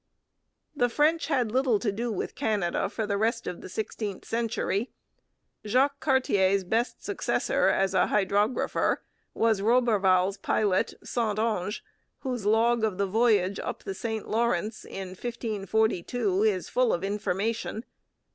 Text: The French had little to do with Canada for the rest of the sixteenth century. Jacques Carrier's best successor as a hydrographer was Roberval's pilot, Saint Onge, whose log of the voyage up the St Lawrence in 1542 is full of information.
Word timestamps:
The 0.75 0.89
French 0.89 1.27
had 1.27 1.51
little 1.51 1.77
to 1.77 1.91
do 1.91 2.11
with 2.11 2.33
Canada 2.33 2.89
for 2.89 3.05
the 3.05 3.17
rest 3.19 3.45
of 3.45 3.61
the 3.61 3.69
sixteenth 3.69 4.25
century. 4.25 4.89
Jacques 5.63 5.99
Carrier's 6.03 6.63
best 6.63 7.03
successor 7.03 7.67
as 7.67 7.93
a 7.93 8.07
hydrographer 8.07 9.03
was 9.35 9.61
Roberval's 9.61 10.37
pilot, 10.37 10.95
Saint 11.03 11.37
Onge, 11.37 11.81
whose 12.21 12.47
log 12.47 12.83
of 12.83 12.97
the 12.97 13.05
voyage 13.05 13.59
up 13.59 13.83
the 13.83 13.93
St 13.93 14.27
Lawrence 14.27 14.85
in 14.85 15.09
1542 15.09 16.41
is 16.45 16.67
full 16.67 16.93
of 16.93 17.03
information. 17.03 17.85